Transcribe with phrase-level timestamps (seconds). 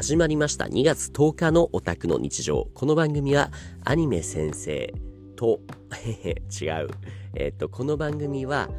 [0.00, 2.68] 始まりました2月10日のオタクの日常。
[2.72, 3.50] この番組は
[3.84, 4.94] アニメ先生
[5.36, 5.60] と、
[6.58, 6.88] 違う。
[7.34, 8.70] えっ、と、この番組は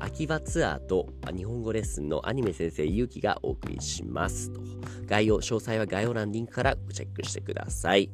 [0.00, 4.60] 秋葉ツアーと日本語レッスンのアニメ先生ゆうきがお送りしますと。
[5.06, 8.10] 概要、詳細は概要欄リンクからチェックしてください。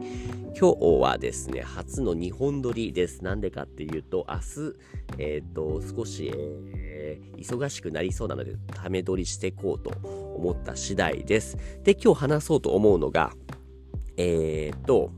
[0.55, 3.25] 今日はですね、初の日本撮りです。
[3.25, 4.43] なんでかっていうと、明日、
[5.17, 11.59] えっ、ー、と、少し、えー、忙しくなりそうなので、ため撮りしていこうと思った次第です。
[11.85, 13.33] で、今日話そうと思うのが、
[14.17, 15.11] えっ、と、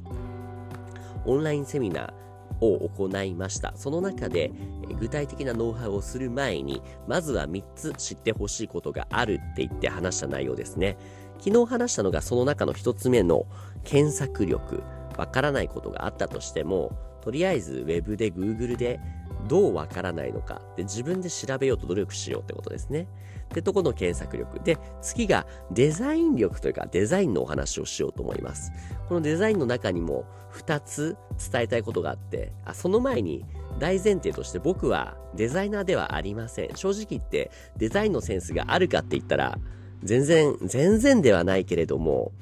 [1.24, 2.22] オンラインセミナー、
[2.62, 3.72] を行いました。
[3.76, 4.52] その中で
[5.00, 10.96] 具体的なノウハウをする前に、まずは3つ知ってほしいことがあるって言って話した内容ですね。
[11.38, 13.46] 昨日話したのがその中の1つ目の
[13.84, 14.82] 検索力。
[15.18, 19.00] わからないことがあったとしても、とりあえず Web で Google で
[19.48, 23.08] どうわからないのかで自分で調べようと努力しようってことですね。
[23.52, 24.60] ってとこの検索力。
[24.60, 28.72] で、次がデザイン力というかデザインのお話をしようと思います。
[29.08, 31.16] このデザインの中にも2つ
[31.52, 33.44] 伝えたいことがあって、あその前に
[33.78, 36.74] 大前提として僕はデザイナーではありません。
[36.74, 39.58] 正直言ってデザインのセンスがあるかって言ったら
[40.04, 42.32] 全然、全然ではないけれども、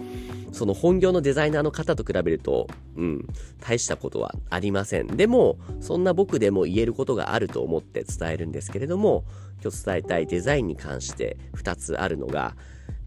[0.52, 3.26] その本業のデザイナーの方と比べると、うん、
[3.60, 5.06] 大したことはありません。
[5.06, 9.24] でも、そんな僕でも言えることがあると思って伝えるんですけれども、
[9.62, 12.56] 今日伝えたいデザインに関して2つあるのが、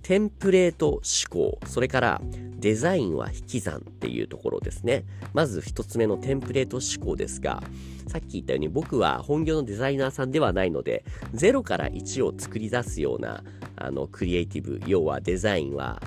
[0.03, 2.21] テンプレート思考、それから
[2.59, 5.05] デザインは引き算っていうところですね。
[5.33, 7.63] まず1つ目のテンプレート思考ですが、
[8.07, 13.43] さっき言ったように僕は本業のデザイナーさんではないので、0から1を作り出すような、
[13.77, 16.01] あの、クリエイティブ、要はデザインは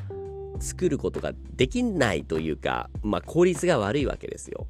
[0.60, 4.66] 作ることができないというか、まあ、効率が悪いわけですよ。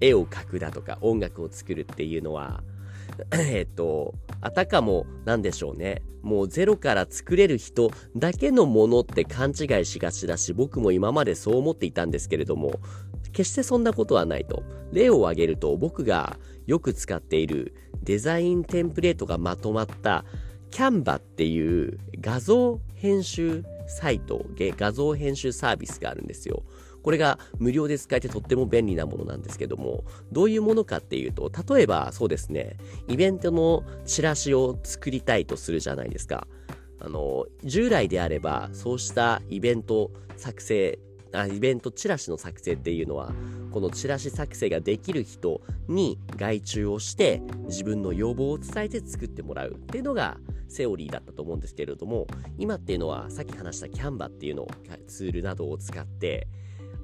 [0.00, 2.62] 絵を描くだとか音楽を作るっていうのは、
[3.32, 6.02] えっと、あたかもなんでしょうね。
[6.22, 12.80] もうゼロから作れる人だけのものって勘違いしがちだし、僕も今までそう思っていたんですけれども、
[13.32, 14.62] 決してそんなことはないと。
[14.92, 16.36] 例を挙げると、僕が
[16.66, 20.24] よく使っているデザインテンプレートがまとまった
[20.70, 26.62] キャンバっていう画像編集サイト、画像編集サービスがあるんですよ。
[27.02, 32.76] これが無料で使えてとっても便利なものなんですけども、どういうものかっていうと、例えばそうですね、
[33.08, 36.46] イベントのチラシを作りたいとするじゃないですか。
[37.00, 40.98] あの、従来であれば、そうしたイベント作成、
[41.32, 43.32] あイベントチラシの作成っていうのは、
[43.70, 52.26] このチラシ作成ができる人に外注をして、自分の要望を伝えて作ってもらうっていうのが、セオリーだったと思うんですけれども、
[52.58, 54.68] 今っていうのはさっき話したキャンバっていうのを
[55.08, 56.46] ツールなどを使って、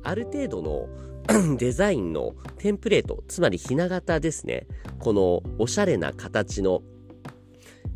[0.06, 0.88] ある程度の
[1.58, 4.66] デザインのテンプレート、つまりひな形ですね。
[5.00, 6.82] このおしゃれな形の、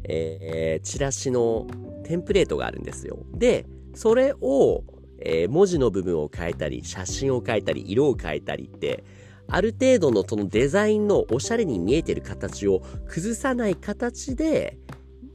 [0.04, 1.69] えー、チラシの
[2.04, 3.19] テンプレートがあるんですよ。
[3.32, 4.82] で、それを、
[5.21, 9.04] えー、文字の部分を変えたり、写真を変えたり、色を変えたりって、
[9.47, 14.77] ある程度のそのデザインのおしゃれに見えてる形を崩さない形で、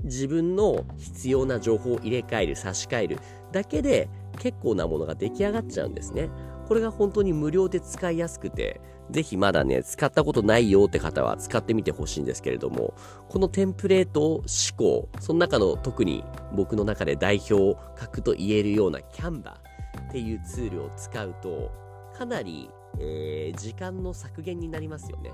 [0.04, 3.20] 自分の必要な情報を入れ替える、差し替える
[3.54, 4.10] だけで
[4.40, 6.30] 結構なものが出来上がっちゃうんですね。
[6.68, 8.82] これが本当に無料で使いやすくて、
[9.12, 12.96] ぜひまだね、使ったことないよって方は使ってみてほしいんですけれども、
[13.30, 14.44] このテンプレート思
[14.76, 16.24] 考、その中の特に
[16.54, 19.60] 僕の中で代表格と言えるようなキャンバ
[20.08, 21.72] っていうツールを使うと、
[22.18, 25.32] かなり、えー、時間の削減になりますよね。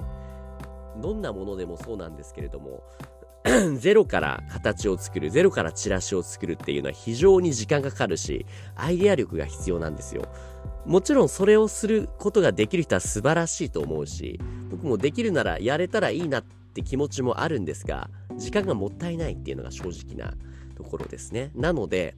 [1.02, 2.84] どんなものでもそうなんですけれども、
[3.78, 10.24] ゼロから形を作る、ゼロからチラシを作るっていうのは非常に時間がかかるし、アイデア力が必要なんですよ。
[10.86, 20.34] もちろんそれをすることができる人は素晴らしいと思うし、僕もできるならやれたらいいなって気持ちもあるんですが、時間がもったいないっていうのが正直な
[20.76, 21.52] ところですね。
[21.56, 22.16] なので、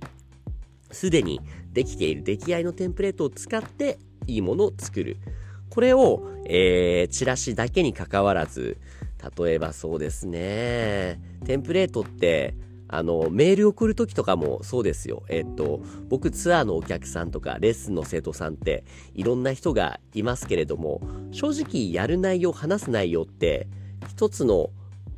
[0.91, 1.41] すでに
[1.71, 3.97] できている出来合いのテンプレートを使って
[4.27, 5.17] いいものを作る。
[5.69, 8.77] これを、えー、チラシだけにかかわらず、
[9.37, 11.19] 例えばそうですね。
[11.45, 12.53] テンプレートって、
[12.95, 15.23] あの、メール送るときとかもそうですよ。
[15.27, 18.83] えっと、僕ツアーのお客さんとかレッスンの生徒さんって
[19.15, 21.01] いろんな人がいますけれども、
[21.31, 23.67] 正直やる内容、話す内容って
[24.07, 24.69] 一つの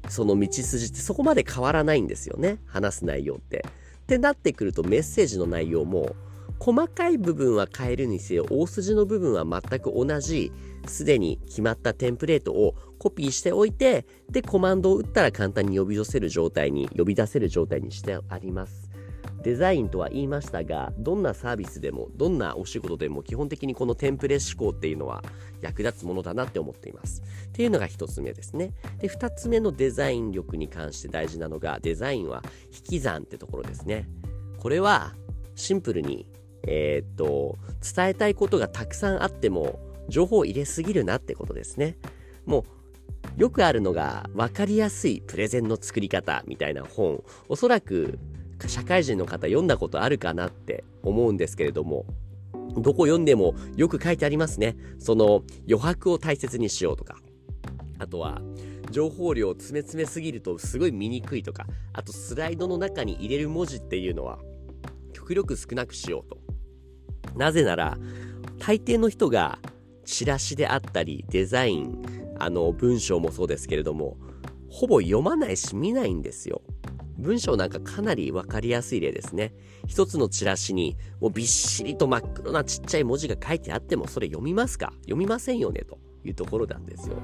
[0.08, 2.60] その道筋ってそこまで変わらないんですよね。
[2.66, 3.66] 話す内容って。
[4.04, 6.16] ってなってくるとメッセージの内容も
[6.60, 10.52] 細かい部分は変えるにせよ、大筋の部分は全く同じ
[10.88, 18.90] すでに決まったテンプレートをコピーしておいて、で、コマンドを打ったら簡単に呼び寄せる状態に、呼び出せる状態にしてあります。
[19.44, 25.24] デザインとは言いましたが、どんなサービスでも、どんなお仕事でも、基本的にこのテンプレ思考っていうのは
[25.62, 27.22] 役立つものだなって思っています。
[27.50, 28.74] っていうのが一つ目ですね。
[28.98, 32.42] で、二つ目のデザイン力に関して大事なのが、デザインは
[32.74, 34.10] 引き算ってところですね。
[34.58, 35.13] これは、
[35.54, 36.28] シンプルに
[36.68, 37.58] えー、っと、
[37.96, 39.80] 伝えたいことがたくさんあっても、
[40.10, 41.98] 情報を入れすぎるなってことですね。
[42.46, 42.63] もう、
[43.38, 48.18] よくあるのが、分かりやすいプレゼンの作り方みたいな本、おそらく
[48.66, 52.06] 社会人の方読んだことあるかなって思うんですけれども、
[52.78, 54.76] どこ読んでもよく書いてありますね。
[55.00, 57.18] その余白を大切にしようとか。
[58.00, 58.42] あとは、
[58.92, 64.40] 情報量を詰め詰めすぎるとすごい見にくいとか、あとスライドの中に入れる文字っていうのは
[65.14, 66.38] 極力少なくしようと。
[67.38, 67.98] なぜなら、
[68.60, 69.60] 大抵の人が
[70.06, 72.02] チラシであったり、デザイン、
[72.40, 74.18] あの、文章もそうですけれども、
[74.70, 76.62] ほぼ読まないし見ないんですよ。
[77.18, 79.54] 文章なんかかなりわかりやすい例ですね。
[79.88, 84.92] 一つのチラシにもうびっしりと真っ黒なちっちゃい文字が書いてあってもそれ読みますか？
[85.04, 87.16] 読みませんよねというところなんですよ。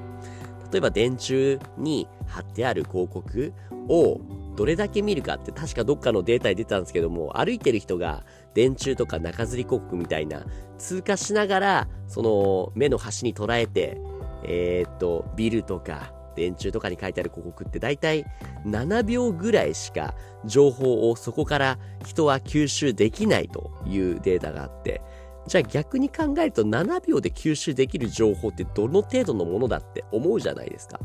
[0.72, 3.52] 例えば電柱に貼ってある広告
[3.88, 4.18] を
[4.56, 8.24] どれだけ見るかって確かどっかのデータに出たんですけども歩いてる人が
[8.54, 10.46] 電柱とか中吊り広告みたいな
[10.78, 14.00] 通過しながらその目の端に捉えて
[14.44, 18.24] えー、っとビルとか電柱とかに書いてある広告って大体
[18.64, 25.02] 7秒ぐらいしか情報をそこから人は吸収できないというデータがあって、
[25.46, 31.00] じゃあ逆に考えると7秒で吸収できる情報ってどの程度のものだって思うじゃないですか。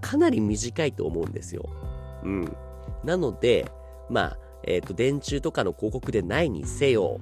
[0.00, 1.64] かなり短いと思うんですよ。
[2.24, 2.56] うん。
[3.04, 3.70] なので、
[4.10, 7.20] まあ、えっ、ー、と、電柱とかの広告でないにせよ、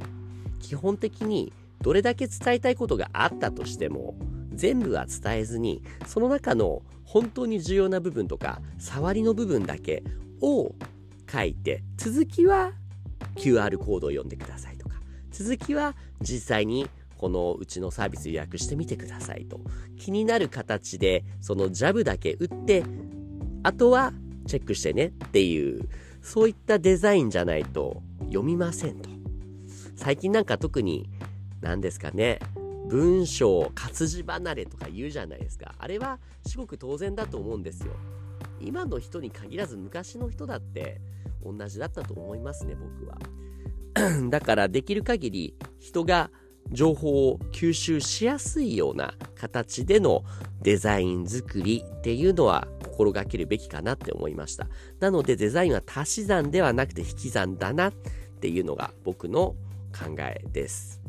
[0.61, 4.15] 基本的にどれだけ伝えたいことがあったとしても、
[4.54, 10.02] 全部は伝えずに、その中の本当に重要な部分とか、触りの部分だけ
[10.40, 10.75] を
[11.31, 12.72] 書いて、続きは
[13.37, 14.96] QR コードを読んでくださいとか、
[15.31, 19.60] 続きは実際にこのうちのサービス予約してみてくださいと。
[19.96, 22.82] 気になる形で、そのジャブだけ打って、
[23.62, 24.12] あとは
[24.46, 25.88] チェックしてねっていう、
[26.20, 29.08] そういったデザインじゃないと読みませんと。
[29.94, 31.08] 最近なんか特に
[31.60, 32.40] 何ですかね、
[32.93, 35.75] 文章活字離れとか言うじゃないですか。
[35.79, 37.94] あれは至極当然だと思うんですよ。
[38.61, 41.00] 今の人に限らず昔の人だって
[41.43, 43.19] 同じだったと思いますね僕は。
[44.29, 46.31] だからできる限り人が
[46.71, 50.23] 情報を吸収しやすいような形での
[50.61, 54.69] デザイン作りっていうのは心がけるべきかなって思いました。
[55.00, 57.93] なのでデザインは足し算ではなくて引き算だなっ
[58.43, 59.55] ていうのが僕の
[59.99, 61.01] 考えです。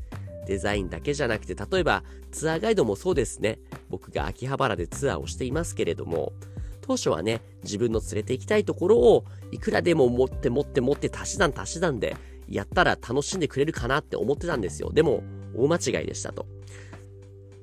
[0.45, 3.59] デザインだけじゃなくて、例えばツアーガイドもそうですね。
[3.89, 6.33] 僕が秋葉原でツアーをしていますけれども、
[6.81, 12.17] 当初はね、自分の連れて行きたいところをいくらでも持って持って持って足し算足し算で
[12.49, 14.91] やったら楽しんでくれるかなって思ってたんですよ。
[14.91, 15.23] でも、
[15.55, 16.45] 大間違いでしたと。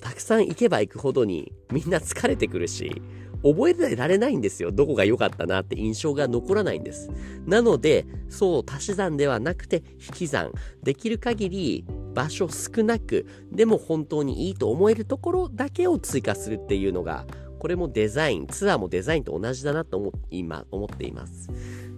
[0.00, 3.02] たくさん行けば行くほどにみんな疲れてくるし、
[3.42, 4.70] 覚えてられないんですよ。
[4.70, 7.10] どこが良かったなって印象が残らないんです。
[7.46, 10.52] なので、そう、足し算ではなくて引き算。
[10.82, 11.84] できる限り
[12.14, 17.26] 場所少なく、でも本当にいいと思えるところだけを追加するっていうのが、
[17.58, 21.50] これもデザイン、ツアーもデザインと同じだなと思今思っています。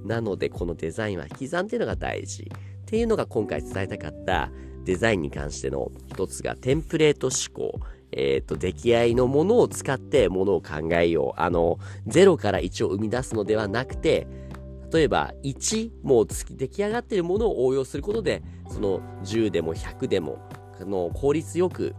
[0.04, 2.42] なので、このデザインは引き算っていうのが大事。
[2.42, 4.50] っていうのが今回伝えたかった
[4.84, 7.80] デザインに関しての一つがテンプレート思考。
[8.14, 11.40] えっ、ー、と、出来合いのものを使ってものを考えよう。
[11.40, 14.26] あの、0から1を生み出すのではなくて、
[14.92, 20.38] 例えば1、もう出来上がっているものを応用することで、その10でも100でも、
[20.80, 21.94] の効率よく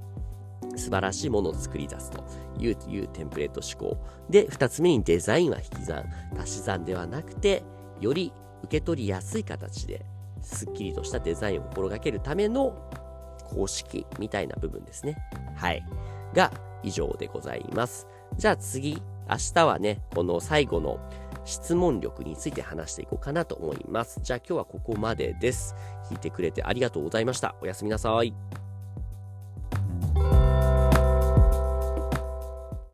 [0.76, 2.24] 素晴らしいものを作り出すと
[2.60, 3.98] いういうテンプレート思考。
[4.30, 6.06] で、2つ目にデザインは引き算、
[6.38, 7.64] 足し算ではなくて、
[8.00, 10.06] より受け取りやすい形で、
[10.42, 12.76] すっきりとしたデザインを心がけるための
[13.46, 15.18] 公式みたいな部分ですね。
[15.56, 15.86] はい。
[16.34, 16.52] が
[16.84, 18.08] 以上でございます。
[18.38, 21.00] じゃあ次、明日はね、この最後の
[21.46, 24.20] 質問力について話していこうかなと思います。
[24.22, 25.76] じゃあ今日はここまでです。
[26.10, 27.56] 聞いてくれてありがとうございました。
[27.62, 28.63] おやすみなさい。